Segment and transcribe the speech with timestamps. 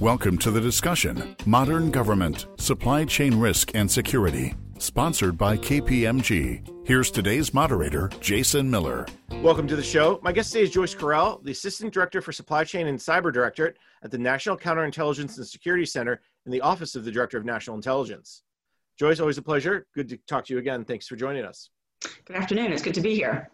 [0.00, 6.86] Welcome to the discussion Modern Government, Supply Chain Risk and Security, sponsored by KPMG.
[6.86, 9.06] Here's today's moderator, Jason Miller.
[9.42, 10.20] Welcome to the show.
[10.22, 13.76] My guest today is Joyce Corell, the Assistant Director for Supply Chain and Cyber Directorate
[14.04, 17.74] at the National Counterintelligence and Security Center in the Office of the Director of National
[17.74, 18.44] Intelligence.
[19.00, 19.88] Joyce, always a pleasure.
[19.96, 20.84] Good to talk to you again.
[20.84, 21.70] Thanks for joining us.
[22.24, 22.72] Good afternoon.
[22.72, 23.50] It's good to be here.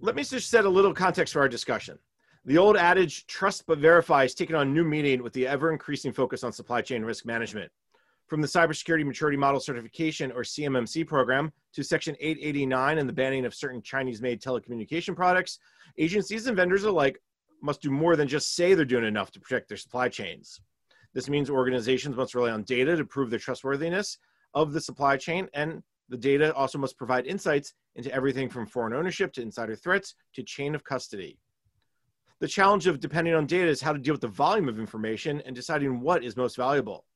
[0.00, 1.96] Let me just set a little context for our discussion.
[2.46, 6.12] The old adage, trust but verify, is taking on new meaning with the ever increasing
[6.12, 7.72] focus on supply chain risk management.
[8.28, 13.46] From the Cybersecurity Maturity Model Certification or CMMC program to Section 889 and the banning
[13.46, 15.58] of certain Chinese made telecommunication products,
[15.98, 17.20] agencies and vendors alike
[17.62, 20.60] must do more than just say they're doing enough to protect their supply chains.
[21.14, 24.18] This means organizations must rely on data to prove their trustworthiness
[24.54, 28.92] of the supply chain, and the data also must provide insights into everything from foreign
[28.92, 31.40] ownership to insider threats to chain of custody.
[32.38, 35.40] The challenge of depending on data is how to deal with the volume of information
[35.46, 37.06] and deciding what is most valuable.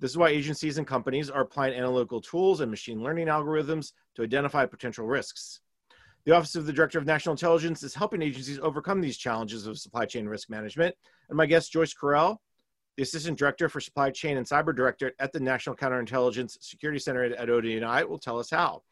[0.00, 4.22] This is why agencies and companies are applying analytical tools and machine learning algorithms to
[4.22, 5.60] identify potential risks.
[6.26, 9.78] The Office of the Director of National Intelligence is helping agencies overcome these challenges of
[9.78, 10.94] supply chain risk management.
[11.30, 12.36] And my guest, Joyce Corell,
[12.98, 17.24] the Assistant Director for Supply Chain and Cyber Director at the National Counterintelligence Security Center
[17.24, 18.82] at ODNI, will tell us how.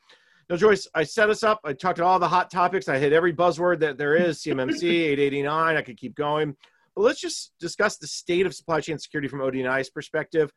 [0.51, 1.61] Now, Joyce, I set us up.
[1.65, 2.89] I talked to all the hot topics.
[2.89, 5.77] I hit every buzzword that there is CMMC, 889.
[5.77, 6.55] I could keep going.
[6.95, 10.53] But let's just discuss the state of supply chain security from ODNI's perspective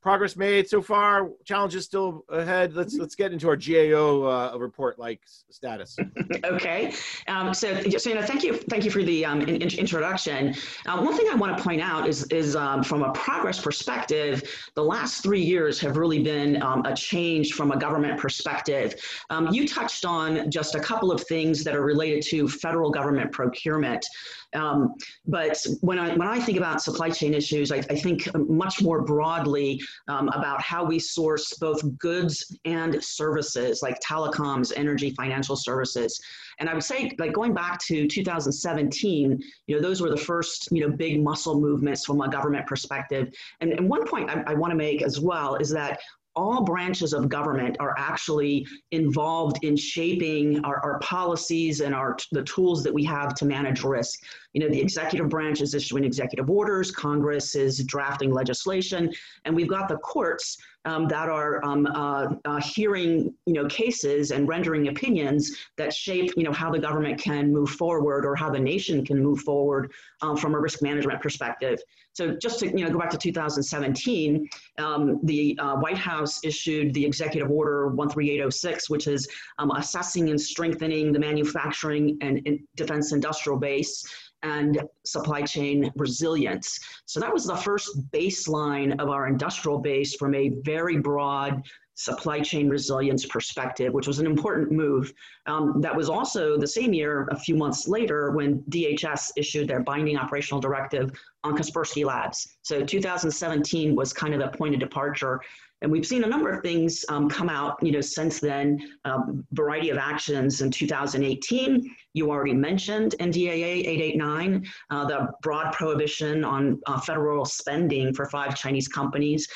[0.00, 1.30] progress made so far.
[1.44, 2.74] Challenges still ahead.
[2.74, 5.96] Let's let's get into our gao uh, report like status.
[6.44, 6.92] Okay.
[7.28, 10.54] Um, so, so you know thank you thank you for the um, in, introduction.
[10.86, 14.42] Uh, one thing i want to point out is is um, from a progress perspective
[14.74, 18.94] the last three years have really been um, a change from a government perspective.
[19.30, 23.32] Um, you touched on just a couple of things that are related to federal government
[23.32, 24.04] procurement.
[24.52, 29.02] But when I when I think about supply chain issues, I, I think much more
[29.02, 29.71] broadly
[30.08, 36.20] um, about how we source both goods and services like telecoms, energy, financial services.
[36.58, 40.68] And I would say, like going back to 2017, you know, those were the first,
[40.70, 43.32] you know, big muscle movements from a government perspective.
[43.60, 46.00] And, and one point I, I want to make as well is that
[46.34, 52.42] all branches of government are actually involved in shaping our, our policies and our the
[52.44, 54.20] tools that we have to manage risk.
[54.52, 59.12] You know, the executive branch is issuing executive orders, Congress is drafting legislation,
[59.44, 64.30] and we've got the courts um, that are um, uh, uh, hearing, you know, cases
[64.30, 68.50] and rendering opinions that shape, you know, how the government can move forward or how
[68.50, 69.92] the nation can move forward
[70.22, 71.78] um, from a risk management perspective.
[72.14, 74.48] So just to, you know, go back to 2017,
[74.78, 80.40] um, the uh, White House issued the Executive Order 13806, which is um, assessing and
[80.40, 84.04] strengthening the manufacturing and, and defense industrial base
[84.42, 86.78] and supply chain resilience.
[87.06, 91.62] So that was the first baseline of our industrial base from a very broad
[91.94, 95.12] supply chain resilience perspective, which was an important move.
[95.46, 99.82] Um, that was also the same year, a few months later, when DHS issued their
[99.82, 101.12] binding operational directive
[101.44, 102.56] on Kaspersky Labs.
[102.62, 105.40] So 2017 was kind of the point of departure.
[105.82, 108.78] And we've seen a number of things um, come out, you know, since then.
[109.04, 111.94] Um, variety of actions in 2018.
[112.14, 118.56] You already mentioned NDAA 889, uh, the broad prohibition on uh, federal spending for five
[118.56, 119.48] Chinese companies.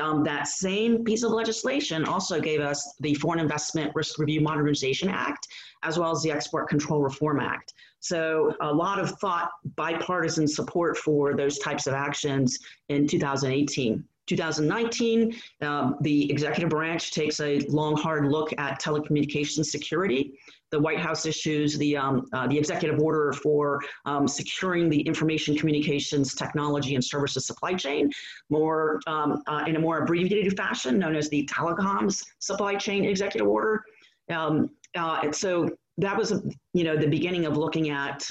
[0.00, 5.08] Um, that same piece of legislation also gave us the Foreign Investment Risk Review Modernization
[5.10, 5.48] Act,
[5.82, 7.74] as well as the Export Control Reform Act.
[8.00, 14.02] So, a lot of thought, bipartisan support for those types of actions in 2018.
[14.26, 20.32] 2019, um, the executive branch takes a long, hard look at telecommunications security.
[20.70, 25.56] The White House issues the, um, uh, the executive order for um, securing the information
[25.56, 28.10] communications technology and services supply chain,
[28.48, 33.46] more um, uh, in a more abbreviated fashion, known as the telecoms supply chain executive
[33.46, 33.84] order.
[34.30, 35.68] Um, uh, and so
[35.98, 36.32] that was,
[36.72, 38.26] you know, the beginning of looking at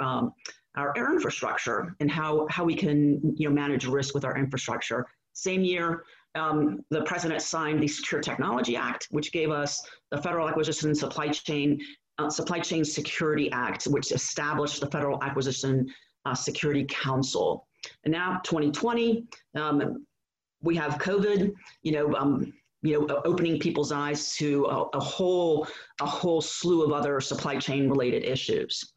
[0.00, 0.24] um,
[0.76, 4.36] our our air infrastructure and how, how we can you know, manage risk with our
[4.36, 5.06] infrastructure.
[5.32, 10.48] Same year, um, the president signed the Secure Technology Act, which gave us the Federal
[10.48, 11.80] Acquisition Supply Chain
[12.18, 15.86] uh, Supply Chain Security Act, which established the Federal Acquisition
[16.24, 17.66] uh, Security Council.
[18.04, 20.06] And now, 2020, um,
[20.62, 21.52] we have COVID.
[21.82, 22.52] You know, um,
[22.82, 25.66] you know, opening people's eyes to a, a whole
[26.00, 28.94] a whole slew of other supply chain related issues.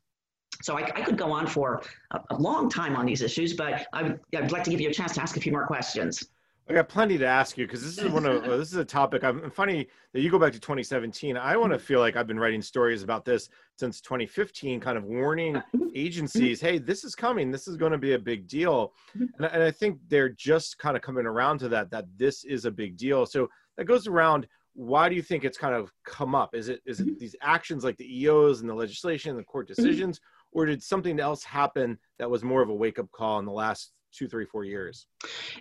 [0.62, 3.88] So I, I, could go on for a, a, long time on these issues, but
[3.94, 6.28] I would, I'd like to give you a chance to ask a few more questions.
[6.70, 9.24] I got plenty to ask you because this is one of this is a topic.
[9.24, 11.36] I'm funny that you go back to 2017.
[11.36, 11.86] I want to mm-hmm.
[11.86, 15.88] feel like I've been writing stories about this since 2015, kind of warning mm-hmm.
[15.96, 17.50] agencies, hey, this is coming.
[17.50, 19.44] This is going to be a big deal, mm-hmm.
[19.44, 21.90] and, and I think they're just kind of coming around to that.
[21.90, 23.26] That this is a big deal.
[23.26, 24.48] So that goes around.
[24.76, 26.54] Why do you think it's kind of come up?
[26.54, 29.68] Is it is it these actions like the EOs and the legislation and the court
[29.68, 33.46] decisions, or did something else happen that was more of a wake up call in
[33.46, 35.08] the last two, three, four years?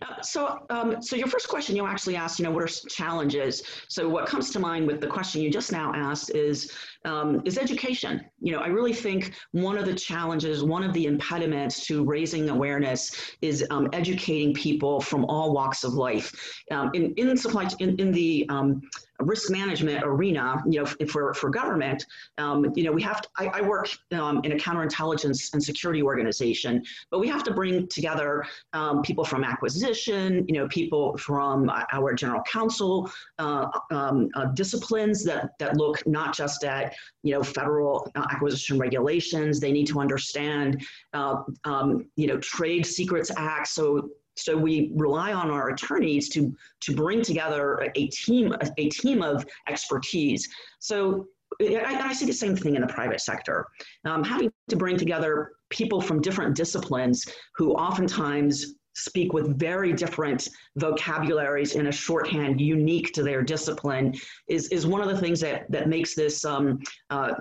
[0.03, 3.63] Uh, so, um, so your first question, you actually asked, you know, what are challenges?
[3.89, 6.73] So, what comes to mind with the question you just now asked is
[7.05, 8.25] um, is education.
[8.41, 12.49] You know, I really think one of the challenges, one of the impediments to raising
[12.49, 16.33] awareness is um, educating people from all walks of life.
[16.71, 18.81] Um, in in supply in in the um,
[19.21, 22.07] risk management arena, you know, for, for government,
[22.39, 26.03] um, you know, we have to, I, I work um, in a counterintelligence and security
[26.03, 31.71] organization, but we have to bring together um, people from acquisition, you know, people from
[31.93, 37.43] our general counsel, uh, um, uh, disciplines that, that look not just at, you know,
[37.43, 39.59] federal acquisition regulations.
[39.59, 40.83] They need to understand,
[41.13, 43.73] uh, um, you know, trade secrets acts.
[43.73, 49.23] So so we rely on our attorneys to to bring together a team a, team
[49.23, 50.49] of expertise.
[50.79, 51.27] So
[51.61, 53.67] I, I, see the same thing in the private sector.
[54.05, 57.25] Um, having to bring together people from different disciplines
[57.57, 64.13] who oftentimes speak with very different vocabularies in a shorthand unique to their discipline
[64.49, 66.81] is, is one of the things that, that makes this um,
[67.11, 67.33] uh,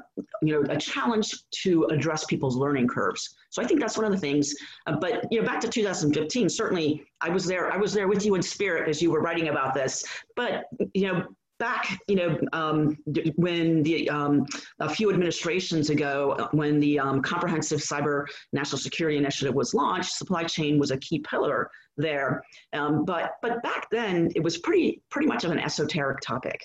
[0.43, 3.36] you know, a challenge to address people's learning curves.
[3.49, 4.53] So I think that's one of the things.
[4.85, 7.71] Uh, but you know, back to 2015, certainly I was there.
[7.71, 10.05] I was there with you in spirit as you were writing about this.
[10.35, 11.23] But you know,
[11.59, 12.97] back, you know, um,
[13.35, 14.45] when the um,
[14.79, 20.11] a few administrations ago, uh, when the um, Comprehensive Cyber National Security Initiative was launched,
[20.11, 22.43] supply chain was a key pillar there.
[22.73, 26.61] Um, but but back then, it was pretty pretty much of an esoteric topic.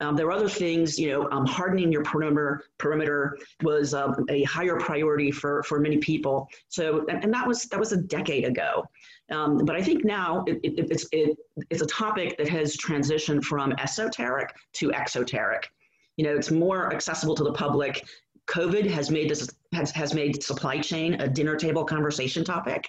[0.00, 4.44] Um, there were other things, you know, um, hardening your perimeter perimeter was um, a
[4.44, 6.48] higher priority for, for many people.
[6.68, 8.84] So, and, and, that was that was a decade ago.
[9.30, 11.36] Um, but I think now it, it, it's it,
[11.70, 15.68] it's a topic that has transitioned from esoteric to exoteric.
[16.16, 18.06] You know, it's more accessible to the public.
[18.46, 22.88] COVID has made this has, has made supply chain a dinner table conversation topic.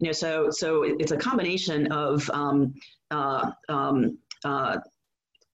[0.00, 2.74] You know, so so it's a combination of um,
[3.10, 4.78] uh, um, uh,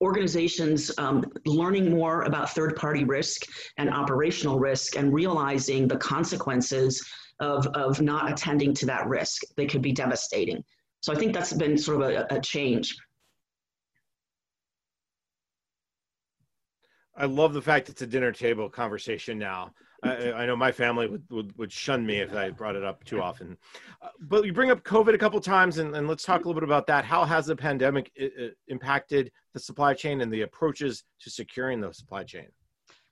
[0.00, 3.42] organizations um, learning more about third party risk
[3.78, 7.04] and operational risk and realizing the consequences
[7.40, 9.42] of, of not attending to that risk.
[9.56, 10.62] They could be devastating.
[11.00, 12.96] So I think that's been sort of a, a change.
[17.16, 19.72] I love the fact it's a dinner table conversation now.
[20.02, 23.20] I, know my family would, would, would, shun me if I brought it up too
[23.20, 23.56] often.
[24.00, 26.54] Uh, but you bring up COVID a couple times, and, and, let's talk a little
[26.54, 27.04] bit about that.
[27.04, 31.92] How has the pandemic I- impacted the supply chain and the approaches to securing the
[31.92, 32.46] supply chain?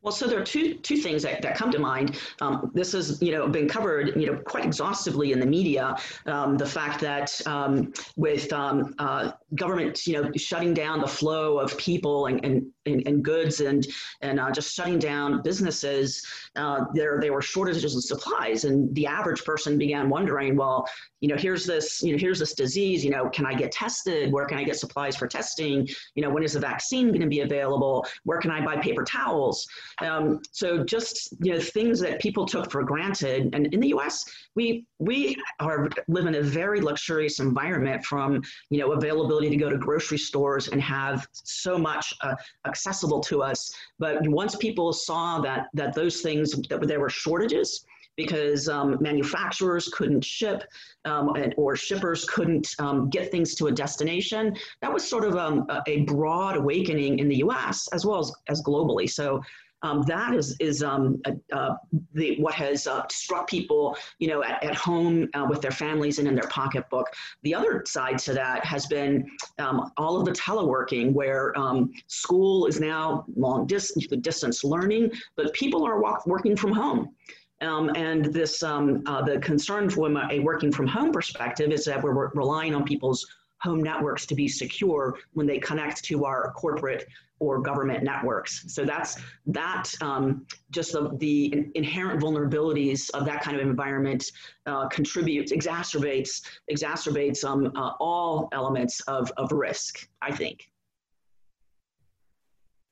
[0.06, 2.20] Well, so there are two two things that, that come to mind.
[2.40, 5.96] Um, this has you know been covered you know quite exhaustively in the media.
[6.26, 11.58] Um, the fact that um, with um, uh, government you know shutting down the flow
[11.58, 13.86] of people and, and, and, and goods and
[14.20, 16.24] and uh, just shutting down businesses,
[16.56, 20.86] uh, there there were shortages of supplies, and the average person began wondering, well,
[21.20, 23.04] you know, here's this you know here's this disease.
[23.04, 24.32] You know, can I get tested?
[24.32, 25.88] Where can I get supplies for testing?
[26.14, 28.06] You know, when is the vaccine going to be available?
[28.24, 29.66] Where can I buy paper towels?
[30.00, 33.54] Um, so just you know things that people took for granted.
[33.54, 38.78] And in the U.S., we we are live in a very luxurious environment from you
[38.78, 42.34] know availability to go to grocery stores and have so much uh,
[42.66, 43.72] accessible to us.
[43.98, 47.84] But once people saw that that those things that there were shortages
[48.16, 50.64] because um, manufacturers couldn't ship
[51.04, 54.56] um, and, or shippers couldn't um, get things to a destination.
[54.80, 58.62] That was sort of um, a broad awakening in the US as well as, as
[58.62, 59.08] globally.
[59.08, 59.42] So
[59.82, 61.20] um, that is is um,
[61.52, 61.74] uh,
[62.14, 66.18] the what has uh, struck people, you know, at, at home uh, with their families
[66.18, 67.06] and in their pocketbook.
[67.42, 69.26] The other side to that has been
[69.58, 75.52] um, all of the teleworking, where um, school is now long distance distance learning, but
[75.52, 77.14] people are walk, working from home.
[77.62, 82.02] Um, and this, um, uh, the concern from a working from home perspective is that
[82.02, 83.26] we're relying on people's
[83.62, 87.06] home networks to be secure when they connect to our corporate
[87.38, 88.64] or government networks.
[88.72, 94.24] So that's that um, just the, the, inherent vulnerabilities of that kind of environment
[94.64, 100.70] uh, contributes, exacerbates, exacerbates um, uh, all elements of, of risk, I think.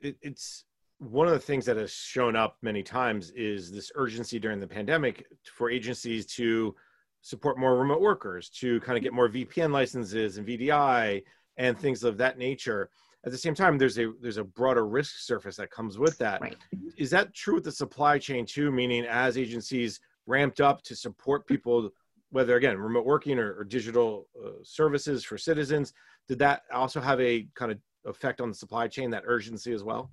[0.00, 0.64] It, it's
[0.98, 4.66] one of the things that has shown up many times is this urgency during the
[4.66, 6.74] pandemic for agencies to
[7.22, 11.22] support more remote workers, to kind of get more VPN licenses and VDI
[11.56, 12.90] and things of that nature.
[13.24, 16.40] At the same time, there's a there's a broader risk surface that comes with that.
[16.42, 16.56] Right.
[16.96, 18.70] Is that true with the supply chain too?
[18.70, 21.90] Meaning, as agencies ramped up to support people,
[22.30, 25.94] whether again remote working or, or digital uh, services for citizens,
[26.28, 29.82] did that also have a kind of effect on the supply chain, that urgency as
[29.82, 30.10] well?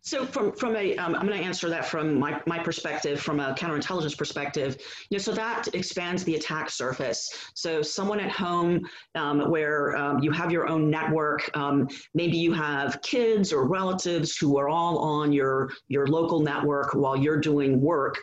[0.00, 3.40] So from from a, um, I'm going to answer that from my, my perspective, from
[3.40, 4.76] a counterintelligence perspective.
[5.10, 7.50] You know, so that expands the attack surface.
[7.54, 8.80] So someone at home
[9.14, 14.36] um, where um, you have your own network, um, maybe you have kids or relatives
[14.36, 18.18] who are all on your your local network while you're doing work.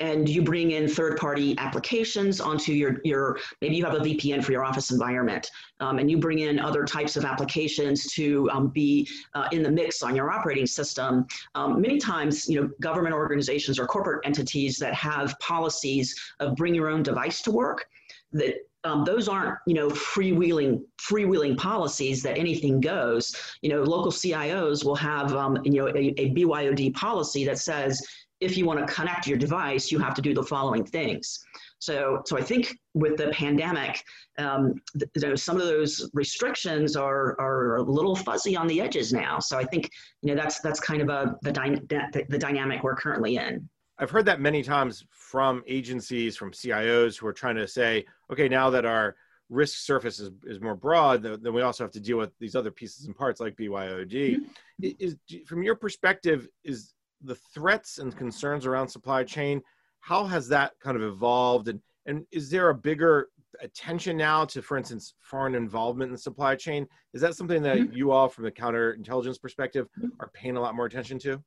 [0.00, 4.52] And you bring in third-party applications onto your, your, maybe you have a VPN for
[4.52, 9.08] your office environment, um, and you bring in other types of applications to um, be
[9.34, 11.26] uh, in the mix on your operating system.
[11.54, 16.74] Um, many times, you know, government organizations or corporate entities that have policies of bring
[16.74, 17.86] your own device to work,
[18.32, 24.10] that um, those aren't you know freewheeling freewheeling policies that anything goes you know local
[24.10, 28.02] cios will have um, you know a, a BYOD policy that says
[28.42, 31.44] if you want to connect your device, you have to do the following things.
[31.78, 34.04] So, so I think with the pandemic,
[34.38, 39.12] um, you know, some of those restrictions are, are a little fuzzy on the edges
[39.12, 39.38] now.
[39.38, 42.82] So I think you know that's that's kind of a the, dy- the, the dynamic
[42.82, 43.68] we're currently in.
[43.98, 48.48] I've heard that many times from agencies, from CIOs who are trying to say, okay,
[48.48, 49.16] now that our
[49.48, 52.70] risk surface is, is more broad, then we also have to deal with these other
[52.70, 54.38] pieces and parts like BYOD.
[54.38, 54.88] Mm-hmm.
[54.98, 59.60] Is, from your perspective, is the threats and concerns around supply chain
[60.00, 63.28] how has that kind of evolved and and is there a bigger
[63.60, 67.78] attention now to for instance foreign involvement in the supply chain is that something that
[67.78, 67.92] mm-hmm.
[67.94, 70.08] you all from the counterintelligence perspective mm-hmm.
[70.20, 71.42] are paying a lot more attention to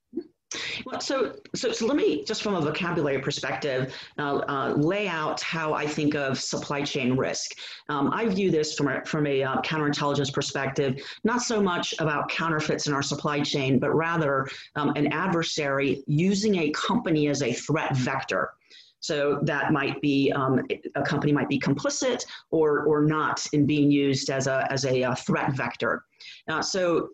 [0.85, 5.41] well, so, so, so let me just from a vocabulary perspective uh, uh, lay out
[5.41, 7.51] how I think of supply chain risk.
[7.89, 12.29] Um, I view this from a, from a uh, counterintelligence perspective, not so much about
[12.29, 17.53] counterfeits in our supply chain, but rather um, an adversary using a company as a
[17.53, 18.51] threat vector.
[18.99, 20.61] So that might be um,
[20.95, 25.03] a company might be complicit or or not in being used as a as a,
[25.03, 26.05] uh, threat vector.
[26.47, 27.09] Uh, so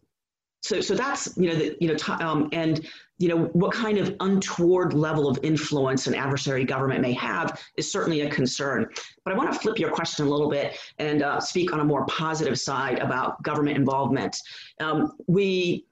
[0.61, 2.87] so so that's you know the, you know um, and
[3.21, 7.91] you know, what kind of untoward level of influence an adversary government may have is
[7.91, 8.87] certainly a concern.
[9.23, 11.85] But I want to flip your question a little bit and uh, speak on a
[11.85, 14.35] more positive side about government involvement.
[14.79, 15.85] Um, we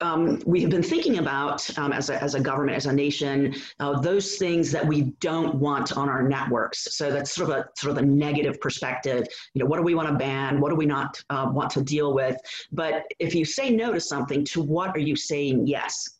[0.00, 3.54] um, we have been thinking about um, as, a, as a government, as a nation,
[3.78, 6.96] uh, those things that we don't want on our networks.
[6.96, 9.28] So that's sort of a sort of a negative perspective.
[9.54, 10.60] You know, what do we want to ban?
[10.60, 12.36] What do we not uh, want to deal with?
[12.72, 16.18] But if you say no to something, to what are you saying yes?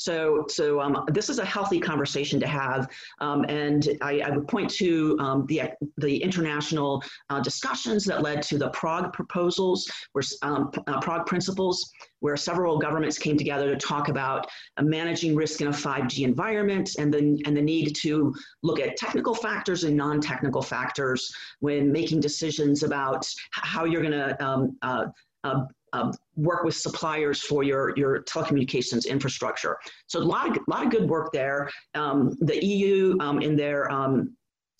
[0.00, 2.88] So, so um, this is a healthy conversation to have,
[3.20, 5.62] um, and I, I, would point to um, the
[5.98, 11.90] the international uh, discussions that led to the Prague proposals, where um, uh, Prague principles,
[12.20, 14.46] where several governments came together to talk about
[14.78, 18.96] uh, managing risk in a 5G environment, and then and the need to look at
[18.96, 25.04] technical factors and non-technical factors when making decisions about how you're going to um, uh,
[25.92, 29.76] uh, work with suppliers for your, your telecommunications infrastructure.
[30.06, 31.70] So a lot of, lot of good work there.
[31.94, 34.36] Um, the EU um, in their um,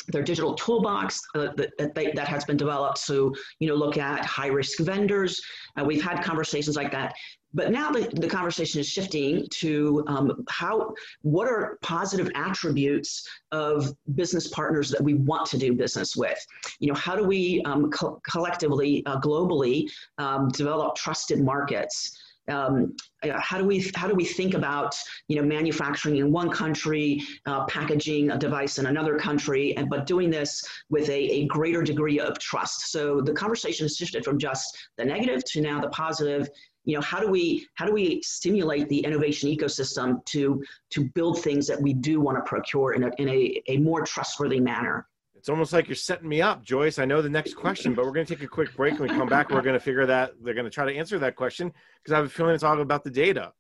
[0.09, 4.25] their digital toolbox uh, that, that, that, has been developed to you know look at
[4.25, 5.41] high risk vendors.
[5.79, 7.15] Uh, we've had conversations like that
[7.53, 13.93] but now the, the conversation is shifting to um, how what are positive attributes of
[14.15, 16.39] business partners that we want to do business with
[16.79, 19.89] you know how do we um, co- collectively uh, globally
[20.19, 22.17] um, develop trusted markets
[22.51, 22.95] um,
[23.33, 24.95] how do we how do we think about
[25.29, 30.07] you know manufacturing in one country, uh, packaging a device in another country, and but
[30.07, 32.91] doing this with a, a greater degree of trust.
[32.91, 36.49] So the conversation has shifted from just the negative to now the positive,
[36.85, 41.43] you know how do we how do we stimulate the innovation ecosystem to to build
[41.43, 45.07] things that we do want to procure in a, in a, a more trustworthy manner?
[45.37, 46.99] It's almost like you're setting me up joyce.
[46.99, 48.93] I know the next question but we're going to take a quick break.
[48.93, 51.19] And we come back we're going to figure that they're going to try to answer
[51.19, 51.73] that question
[52.03, 53.53] because i have a feeling it's all about the data.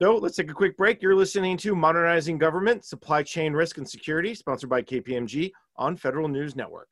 [0.00, 1.02] So let's take a quick break.
[1.02, 6.28] You're listening to modernizing government supply chain risk and security sponsored by kpmg on federal
[6.28, 6.88] news network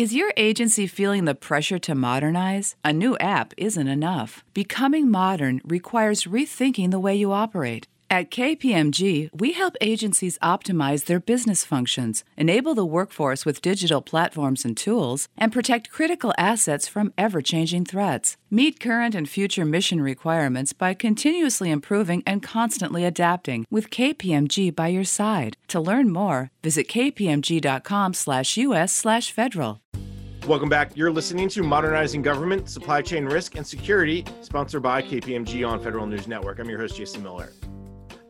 [0.00, 2.74] is your agency feeling the pressure to modernize?
[2.82, 4.42] A new app isn't enough.
[4.54, 7.86] Becoming modern requires rethinking the way you operate.
[8.12, 14.64] At KPMG, we help agencies optimize their business functions, enable the workforce with digital platforms
[14.64, 18.36] and tools, and protect critical assets from ever changing threats.
[18.50, 24.88] Meet current and future mission requirements by continuously improving and constantly adapting with KPMG by
[24.88, 25.56] your side.
[25.68, 29.80] To learn more, visit kpmg.com/us/federal.
[30.48, 30.96] Welcome back.
[30.96, 36.06] You're listening to Modernizing Government, Supply Chain Risk, and Security, sponsored by KPMG on Federal
[36.06, 36.58] News Network.
[36.58, 37.52] I'm your host, Jason Miller.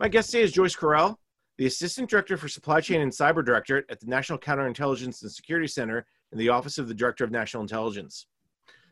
[0.01, 1.17] My guest today is Joyce Corell,
[1.59, 5.67] the Assistant Director for Supply Chain and Cyber Directorate at the National Counterintelligence and Security
[5.67, 8.25] Center in the Office of the Director of National Intelligence.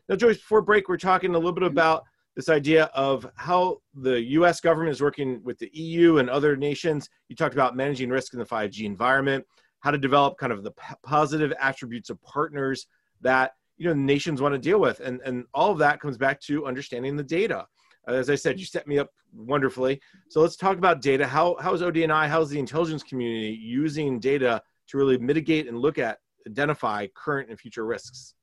[0.07, 2.03] Now, Joyce, before break, we're talking a little bit about
[2.35, 7.09] this idea of how the US government is working with the EU and other nations.
[7.27, 9.43] You talked about managing risk in the 5G environment,
[9.79, 12.85] how to develop kind of the positive attributes of partners
[13.21, 16.39] that you know nations want to deal with and and all of that comes back
[16.41, 17.65] to understanding the data
[18.13, 20.01] as I said, you set me up wonderfully.
[20.29, 21.25] So let's talk about data.
[21.27, 25.97] How how is ODNI, how's the intelligence community using data to really mitigate and look
[25.97, 28.33] at identify current and future risks.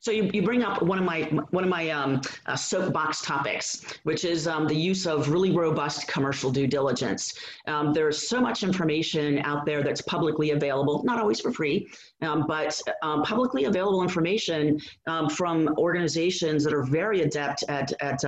[0.00, 3.84] So you, you bring up one of my one of my um, uh, soapbox topics,
[4.04, 7.34] which is um, the use of really robust commercial due diligence.
[7.66, 11.88] Um, there's so much information out there that's publicly available, not always for free,
[12.22, 18.24] um, but um, publicly available information um, from organizations that are very adept at at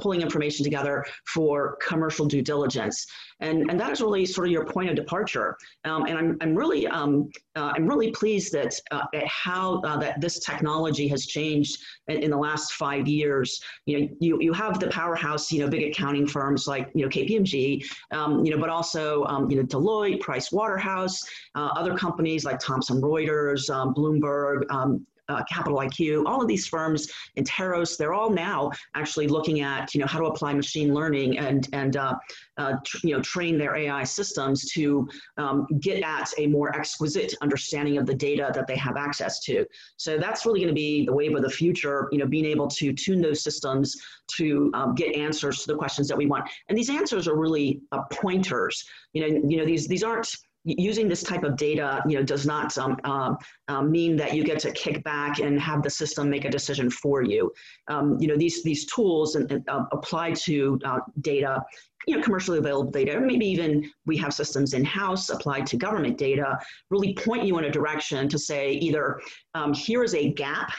[0.00, 3.06] pulling information together for commercial due diligence.
[3.40, 5.56] And, and that is really sort of your point of departure.
[5.84, 9.96] Um, and I'm, I'm really um, uh, I'm really pleased that uh, at how uh,
[9.98, 13.60] that this technology has changed in, in, the last five years.
[13.86, 17.08] You know, you, you have the powerhouse, you know, big accounting firms like you know
[17.08, 21.22] KPMG, um, you know, but also um, you know Deloitte, Price Waterhouse,
[21.54, 26.66] uh, other companies like Thomson Reuters, um, Bloomberg, um, uh, Capital IQ, all of these
[26.66, 31.38] firms, Interos, they're all now actually looking at you know how to apply machine learning
[31.38, 32.14] and and uh,
[32.58, 35.08] uh, you know train their AI systems to
[35.38, 39.64] um, get at a more exquisite understanding of the data that they have access to.
[39.96, 42.08] So that's really going to be the wave of the future.
[42.12, 43.96] You know, being able to tune those systems
[44.36, 47.80] to um, get answers to the questions that we want, and these answers are really
[47.92, 48.84] uh, pointers.
[49.12, 50.34] You know, you know these these aren't
[50.64, 53.36] using this type of data you know does not um, um,
[53.68, 56.90] um, mean that you get to kick back and have the system make a decision
[56.90, 57.50] for you.
[57.88, 61.62] Um, you know these these tools and, and uh, apply to uh, data
[62.06, 66.16] you know commercially available data maybe even we have systems in house applied to government
[66.16, 66.58] data
[66.90, 69.20] really point you in a direction to say either
[69.54, 70.72] um, here is a gap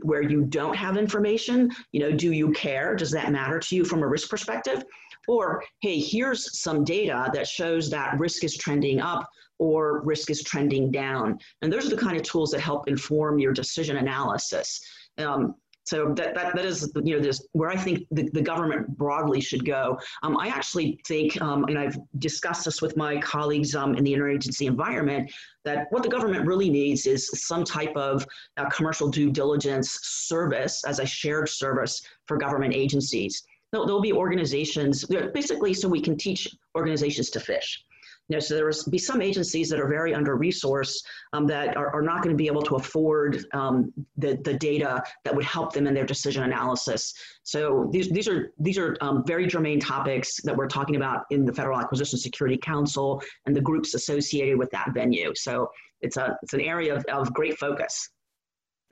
[0.00, 2.94] where you don't have information you know do you care?
[2.94, 4.82] Does that matter to you from a risk perspective
[5.28, 10.42] or, hey, here's some data that shows that risk is trending up or risk is
[10.42, 11.38] trending down.
[11.62, 14.80] And those are the kind of tools that help inform your decision analysis.
[15.18, 18.98] Um, so that, that, that is you know this where I think the, the government
[18.98, 19.98] broadly should go.
[20.24, 24.12] Um, I actually think, um, and I've discussed this with my colleagues um, in the
[24.12, 25.32] interagency environment,
[25.64, 30.82] that what the government really needs is some type of uh, commercial due diligence service
[30.84, 36.16] as a shared service for government agencies there'll, there'll be organizations, basically so we can
[36.16, 37.84] teach organizations to fish.
[38.28, 41.76] You know, so there will be some agencies that are very under resourced um, that
[41.76, 45.44] are, are not going to be able to afford um, the, the data that would
[45.44, 47.14] help them in their decision analysis.
[47.44, 51.44] So these, these are, these are um, very germane topics that we're talking about in
[51.44, 55.32] the Federal Acquisition Security Council and the groups associated with that venue.
[55.36, 58.10] So it's, a, it's an area of, of great focus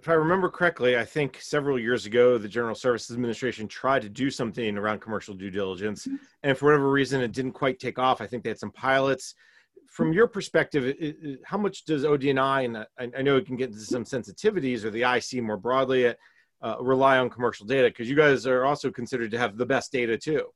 [0.05, 4.11] if I remember correctly, I think several years ago, the General Services Administration tried to
[4.11, 6.07] do something around commercial due diligence.
[6.07, 6.17] Mm-hmm.
[6.43, 8.21] And for whatever reason, it didn't quite take off.
[8.21, 9.35] I think they had some pilots.
[9.89, 13.57] From your perspective, it, it, how much does ODNI, and I, I, know it can
[13.57, 16.15] get into some sensitivities, or the IC more broadly,
[16.61, 17.89] uh, rely on commercial data?
[17.89, 20.49] Because you guys are also considered to have the best data too.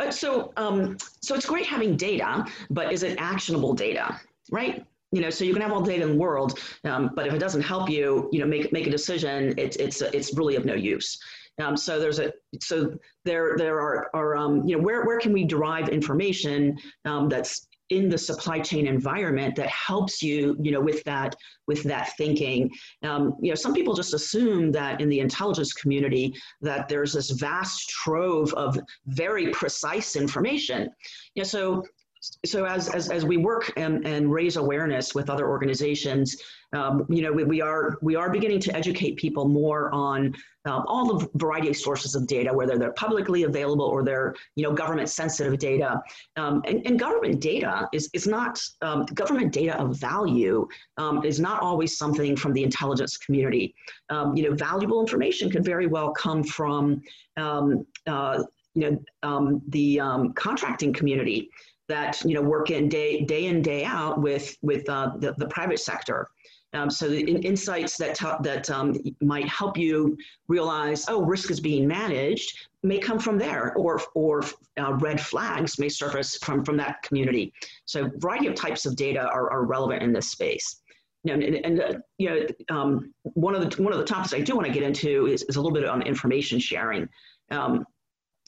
[0.00, 4.84] Uh, so, um, so it's great having data, but is it actionable data, right?
[5.12, 7.38] You know so you can have all data in the world um, but if it
[7.38, 10.74] doesn't help you you know make make a decision it's it's it's really of no
[10.74, 11.18] use.
[11.60, 12.92] Um, so there's a so
[13.24, 17.66] there there are are um, you know where where can we derive information um, that's
[17.90, 21.34] in the supply chain environment that helps you you know with that
[21.66, 22.70] with that thinking?
[23.02, 27.30] Um, you know some people just assume that in the intelligence community that there's this
[27.30, 30.88] vast trove of very precise information.
[31.34, 31.82] You know so
[32.20, 36.36] so as, as, as we work and, and raise awareness with other organizations,
[36.74, 40.34] um, you know, we, we, are, we are beginning to educate people more on
[40.66, 44.62] um, all the variety of sources of data, whether they're publicly available or they're, you
[44.62, 46.00] know, government sensitive data.
[46.36, 51.40] Um, and, and, government data is, is not, um, government data of value um, is
[51.40, 53.74] not always something from the intelligence community.
[54.10, 57.00] Um, you know, valuable information could very well come from
[57.38, 58.42] uh,
[58.74, 60.00] you know, the
[60.34, 61.50] contracting community
[61.88, 65.46] that you know work in day day in day out with with uh, the, the
[65.48, 66.28] private sector.
[66.74, 71.60] Um, so the in, insights that that um, might help you realize, oh, risk is
[71.60, 74.44] being managed, may come from there, or or
[74.78, 77.52] uh, red flags may surface from from that community.
[77.86, 80.82] So, a variety of types of data are, are relevant in this space.
[81.24, 84.54] and, and uh, you know, um, one of the one of the topics I do
[84.54, 87.08] want to get into is, is a little bit on information sharing.
[87.50, 87.86] Um,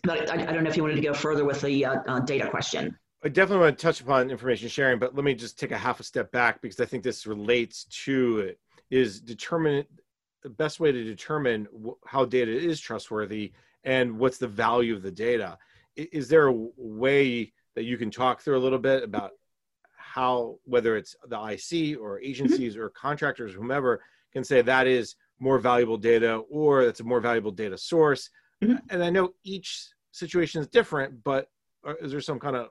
[0.03, 2.21] but I, I, don't know if you wanted to go further with the uh, uh,
[2.21, 2.97] data question.
[3.23, 6.01] I definitely want to touch upon information sharing, but let me just take a half
[6.01, 8.59] a step back because I think this relates to it.
[8.91, 9.85] Is determine
[10.43, 11.69] the best way to determine
[12.07, 13.53] how data is trustworthy
[13.85, 15.59] and what's the value of the data.
[15.97, 19.33] Is there a way that you can talk through a little bit about
[19.97, 22.27] how, whether it's the IC or mm-hmm.
[22.27, 22.83] agencies mm-hmm.
[22.83, 24.03] or contractors, whomever,
[24.33, 28.31] can say that is more valuable data or that's a more valuable data source?
[28.63, 28.77] Mm-hmm.
[28.91, 31.49] And I know each situation is different, but
[31.87, 32.69] uh, is there some kind of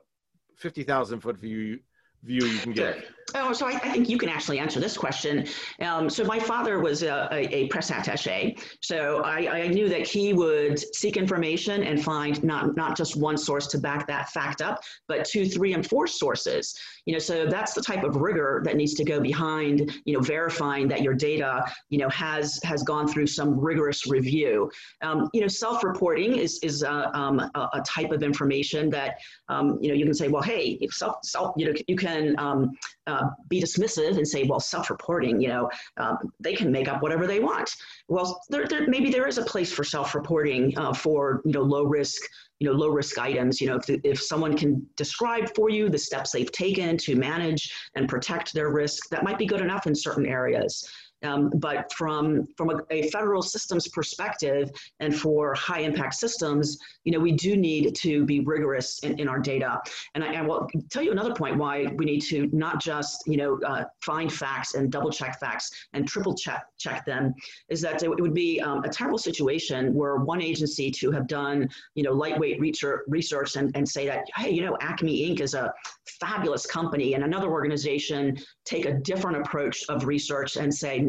[0.60, 1.80] 50,000 foot view
[2.22, 3.04] view you can get?
[3.34, 5.46] Oh, so I, I, think you can actually answer this question.
[5.80, 10.06] Um, so my father was a, a, a press attaché, so I, I, knew that
[10.06, 14.62] he would seek information and find not not just one source to back that fact
[14.62, 16.76] up, but two, three, and four sources.
[17.06, 20.20] You know, so that's the type of rigor that needs to go behind, you know,
[20.20, 24.70] verifying that your data, you know, has has gone through some rigorous review.
[25.02, 29.78] Um, you know, self-reporting is is a, um, a, a, type of information that um,
[29.80, 32.70] you know you can say, well, hey, self self, you know, you can um,
[33.06, 37.26] uh, be dismissive and say, well, self-reporting, you know, um, they can make up whatever
[37.26, 37.68] they want.
[38.08, 41.84] Well, there, there, maybe there is a place for self-reporting uh, for, you know, low
[41.84, 42.20] risk,
[42.58, 43.60] you know, low risk items.
[43.60, 47.72] You know, if, if someone can describe for you the steps they've taken to manage
[47.94, 50.88] and protect their risk, that might be good enough in certain areas.
[51.22, 57.12] Um, but from, from a, a, federal systems perspective and for high impact systems, you
[57.12, 59.80] know, we do need to be rigorous in, in our data.
[60.14, 63.36] And I, I, will tell you another point why we need to not just, you
[63.36, 67.34] know, uh, find facts and double check facts and triple check, check them
[67.68, 71.68] is that it would be um, a terrible situation where one agency to have done,
[71.94, 75.40] you know, lightweight research, research and, and say that, hey, you know, Acme Inc.
[75.40, 75.72] is a
[76.20, 81.00] fabulous company and another organization take a different approach of research and say,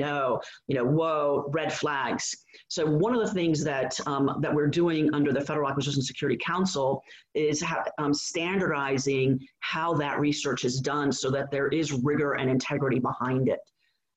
[0.68, 2.36] you know, whoa, red flags.
[2.68, 6.40] So one of the things that um, that we're doing under the Federal Acquisition Security
[6.44, 12.34] Council is ha- um, standardizing how that research is done, so that there is rigor
[12.34, 13.60] and integrity behind it.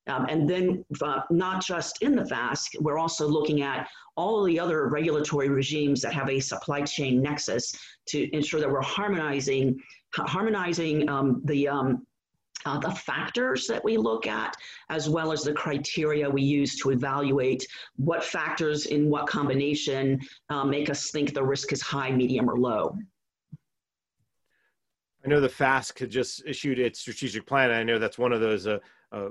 [0.06, 4.60] Um, and then, uh, not just in the FASC, we're also looking at all the
[4.60, 7.74] other regulatory regimes that have a supply chain nexus
[8.08, 9.80] to ensure that we're harmonizing
[10.16, 12.06] harmonizing um, the um,
[12.64, 14.56] uh, the factors that we look at,
[14.90, 20.64] as well as the criteria we use to evaluate what factors in what combination uh,
[20.64, 22.96] make us think the risk is high, medium, or low.
[25.24, 27.70] I know the FASC had just issued its strategic plan.
[27.70, 28.78] I know that's one of those uh,
[29.10, 29.28] uh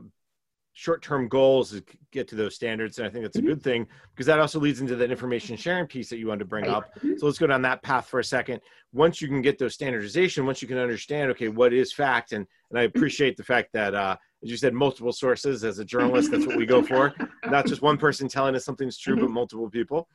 [0.74, 1.82] short-term goals is
[2.12, 3.50] get to those standards and i think that's a mm-hmm.
[3.50, 6.46] good thing because that also leads into that information sharing piece that you wanted to
[6.46, 6.92] bring up.
[7.18, 8.60] So let's go down that path for a second.
[8.92, 12.46] Once you can get those standardization once you can understand okay what is fact and
[12.72, 16.32] and i appreciate the fact that uh, as you said multiple sources as a journalist
[16.32, 17.14] that's what we go for.
[17.46, 19.34] Not just one person telling us something's true but mm-hmm.
[19.34, 20.08] multiple people.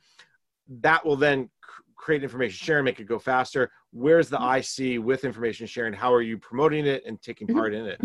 [0.81, 1.49] That will then
[1.95, 3.71] create information sharing make it go faster.
[3.91, 4.97] Where's the mm-hmm.
[4.99, 5.93] ic with information sharing?
[5.93, 8.01] How are you promoting it and taking part in it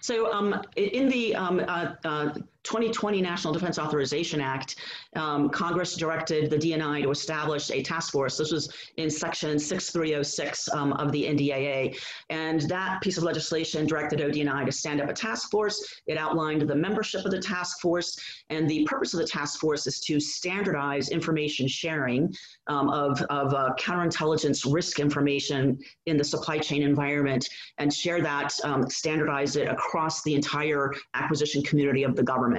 [0.00, 2.34] so um, in the um, uh, uh,
[2.66, 4.76] 2020 National Defense Authorization Act,
[5.14, 8.36] um, Congress directed the DNI to establish a task force.
[8.36, 11.96] This was in section 6306 um, of the NDAA.
[12.28, 16.00] And that piece of legislation directed ODNI to stand up a task force.
[16.08, 18.18] It outlined the membership of the task force.
[18.50, 22.34] And the purpose of the task force is to standardize information sharing
[22.66, 27.48] um, of, of uh, counterintelligence risk information in the supply chain environment
[27.78, 32.55] and share that, um, standardize it across the entire acquisition community of the government.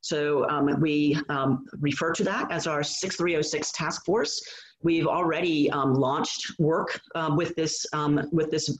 [0.00, 4.40] So um, we um, refer to that as our 6306 task force.
[4.82, 8.78] We've already um, launched work uh, with this um, with this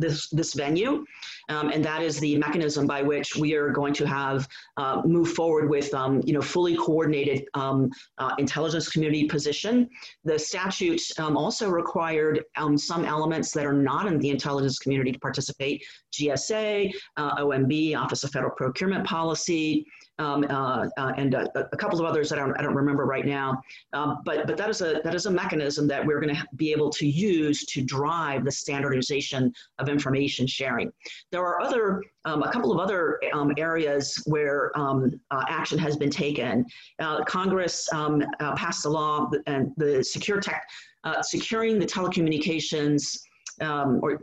[0.00, 1.04] this this venue,
[1.48, 5.32] um, and that is the mechanism by which we are going to have uh, move
[5.32, 9.88] forward with um, you know fully coordinated um, uh, intelligence community position.
[10.24, 15.12] The statute um, also required um, some elements that are not in the intelligence community
[15.12, 19.86] to participate: GSA, uh, OMB, Office of Federal Procurement Policy,
[20.20, 23.06] um, uh, uh, and a, a, couple of others that I don't, I don't remember
[23.06, 23.62] right now.
[23.94, 26.72] Um, but but that is a that is a mechanism that we're going to be
[26.72, 30.92] able to use to drive the standardization of information sharing.
[31.32, 35.96] There are other um, a couple of other um, areas where um, uh, action has
[35.96, 36.66] been taken.
[36.98, 40.68] Uh, Congress um, uh, passed a law and the secure tech
[41.04, 43.20] uh, securing the telecommunications
[43.60, 44.20] or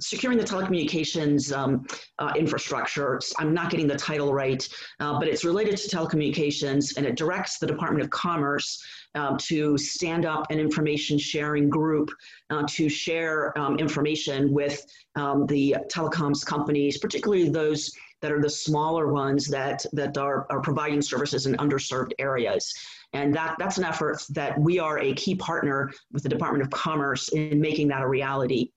[0.00, 1.86] securing the telecommunications um,
[2.18, 3.20] uh, infrastructure.
[3.38, 4.66] I'm not getting the title right,
[5.00, 9.78] uh, but it's related to telecommunications and it directs the Department of Commerce uh, to
[9.78, 12.10] stand up an information sharing group
[12.50, 18.50] uh, to share um, information with um, the telecoms companies, particularly those that are the
[18.50, 22.74] smaller ones that, that are, are providing services in underserved areas.
[23.12, 26.70] And that, that's an effort that we are a key partner with the Department of
[26.70, 28.70] Commerce in making that a reality.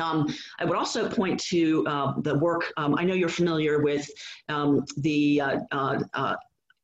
[0.00, 4.08] Um, I would also point to uh, the work, um, I know you're familiar with
[4.48, 6.36] um, the uh, uh, uh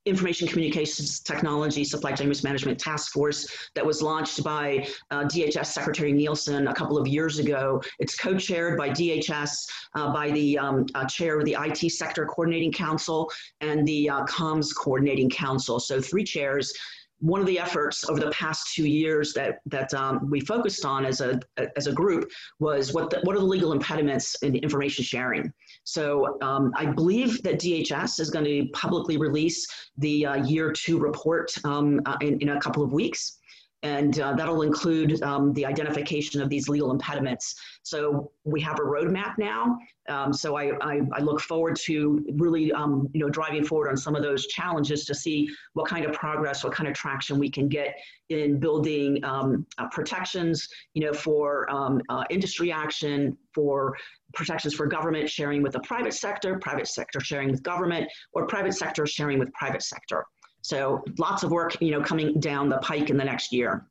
[0.07, 5.66] Information Communications Technology Supply Chain Risk Management Task Force that was launched by uh, DHS
[5.66, 7.83] Secretary Nielsen a couple of years ago.
[7.99, 13.31] It's co-chaired by DHS, uh, by the um, chair of the IT Sector Coordinating Council
[13.61, 15.79] and the Comms Coordinating Council.
[15.79, 16.73] So three chairs
[17.20, 21.04] one of the efforts over the past two years that that um, we focused on
[21.04, 21.38] as a
[21.76, 25.52] as a group was what the, what are the legal impediments in information sharing.
[25.85, 29.66] So um, I believe that DHS is going to publicly release
[29.98, 33.39] the uh, year two report um, uh, in, in a couple of weeks
[33.82, 37.54] and uh, that'll include um, the identification of these legal impediments.
[37.82, 39.78] So we have a roadmap now.
[40.08, 43.96] Um, so I, I, I, look forward to really, um, you know, driving forward on
[43.96, 47.48] some of those challenges to see what kind of progress, what kind of traction we
[47.48, 47.96] can get
[48.28, 53.96] in building um, uh, protections, you know, for um, uh, industry action, for
[54.34, 58.72] protections for government sharing with the private sector, private sector sharing with government, or private
[58.74, 60.24] sector sharing with private sector.
[60.62, 63.87] So lots of work, you know, coming down the pike in the next year.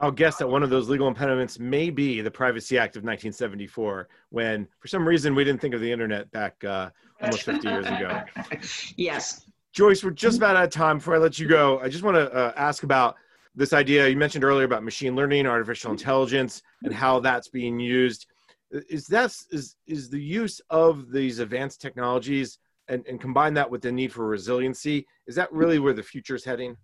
[0.00, 4.08] I'll guess that one of those legal impediments may be the Privacy Act of 1974,
[4.30, 6.90] when for some reason we didn't think of the internet back uh,
[7.22, 8.22] almost 50 years ago.
[8.96, 9.46] Yes.
[9.72, 10.98] Joyce, we're just about out of time.
[10.98, 13.16] Before I let you go, I just want to uh, ask about
[13.54, 18.26] this idea you mentioned earlier about machine learning, artificial intelligence, and how that's being used.
[18.70, 23.82] Is that is is the use of these advanced technologies and, and combine that with
[23.82, 26.76] the need for resiliency, is that really where the future is heading?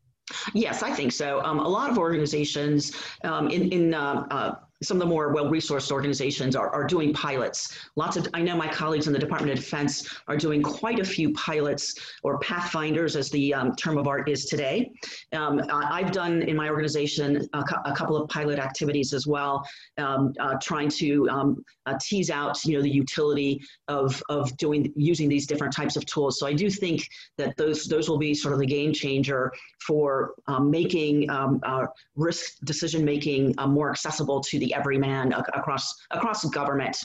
[0.54, 1.42] Yes, I think so.
[1.42, 2.92] Um, a lot of organizations
[3.24, 7.76] um, in, in uh, uh, some of the more well-resourced organizations are, are doing pilots.
[7.96, 11.04] Lots of, I know my colleagues in the Department of Defense are doing quite a
[11.04, 14.90] few pilots or pathfinders as the um, term of art is today.
[15.32, 19.66] Um, I've done in my organization a, a, couple of pilot activities as well,
[19.98, 24.90] um, uh, trying to um, uh, tease out, you know, the utility of, of doing,
[24.96, 26.38] using these different types of tools.
[26.38, 29.52] So I do think that those, those will be sort of the game changer
[29.86, 36.44] for um, making um, uh, risk decision-making uh, more accessible to the everyman across across
[36.46, 36.96] government.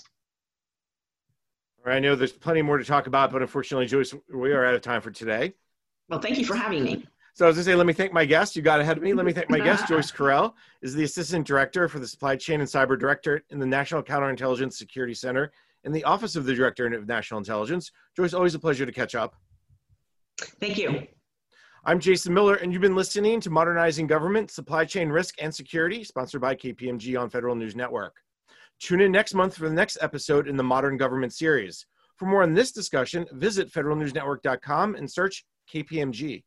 [1.86, 4.82] I know there's plenty more to talk about, but unfortunately, Joyce, we are out of
[4.82, 5.54] time for today.
[6.10, 7.06] Well, thank you for having me.
[7.36, 8.56] So I was going to say, let me thank my guest.
[8.56, 9.14] You got ahead of me.
[9.14, 12.62] Let me thank my guest, Joyce Corell, is the Assistant Director for the Supply Chain
[12.62, 15.52] and Cyber Director in the National Counterintelligence Security Center
[15.84, 17.92] in the Office of the Director of National Intelligence.
[18.16, 19.36] Joyce, always a pleasure to catch up.
[20.60, 21.08] Thank you.
[21.88, 26.04] I'm Jason Miller, and you've been listening to Modernizing Government, Supply Chain Risk and Security,
[26.04, 28.16] sponsored by KPMG on Federal News Network.
[28.80, 31.86] Tune in next month for the next episode in the Modern Government series.
[32.18, 36.44] For more on this discussion, visit federalnewsnetwork.com and search KPMG.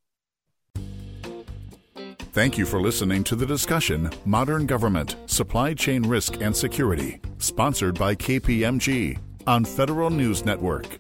[2.33, 7.97] Thank you for listening to the discussion Modern Government, Supply Chain Risk and Security, sponsored
[7.97, 10.99] by KPMG on Federal News Network.